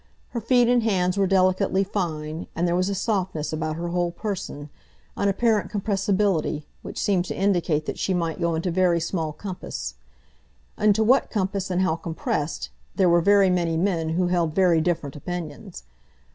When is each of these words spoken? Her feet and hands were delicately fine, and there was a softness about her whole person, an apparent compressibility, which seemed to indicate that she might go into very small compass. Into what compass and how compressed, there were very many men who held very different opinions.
Her 0.29 0.41
feet 0.41 0.67
and 0.67 0.81
hands 0.81 1.15
were 1.15 1.27
delicately 1.27 1.83
fine, 1.83 2.47
and 2.55 2.67
there 2.67 2.75
was 2.75 2.89
a 2.89 2.95
softness 2.95 3.53
about 3.53 3.75
her 3.75 3.89
whole 3.89 4.09
person, 4.09 4.71
an 5.15 5.29
apparent 5.29 5.69
compressibility, 5.69 6.63
which 6.81 6.97
seemed 6.99 7.25
to 7.25 7.37
indicate 7.37 7.85
that 7.85 7.99
she 7.99 8.11
might 8.15 8.41
go 8.41 8.55
into 8.55 8.71
very 8.71 8.99
small 8.99 9.31
compass. 9.31 9.93
Into 10.75 11.03
what 11.03 11.29
compass 11.29 11.69
and 11.69 11.83
how 11.83 11.97
compressed, 11.97 12.71
there 12.95 13.09
were 13.09 13.21
very 13.21 13.51
many 13.51 13.77
men 13.77 14.09
who 14.17 14.25
held 14.25 14.55
very 14.55 14.81
different 14.81 15.15
opinions. 15.15 15.83